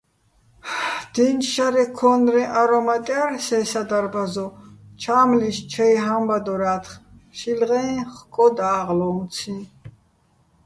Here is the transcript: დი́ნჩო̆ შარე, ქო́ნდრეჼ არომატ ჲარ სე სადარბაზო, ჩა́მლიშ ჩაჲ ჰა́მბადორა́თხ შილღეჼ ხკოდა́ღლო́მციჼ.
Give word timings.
დი́ნჩო̆ 1.13 1.51
შარე, 1.53 1.83
ქო́ნდრეჼ 1.97 2.43
არომატ 2.59 3.05
ჲარ 3.09 3.31
სე 3.45 3.59
სადარბაზო, 3.71 4.47
ჩა́მლიშ 5.01 5.57
ჩაჲ 5.71 5.93
ჰა́მბადორა́თხ 6.03 6.91
შილღეჼ 7.37 7.81
ხკოდა́ღლო́მციჼ. 8.15 9.55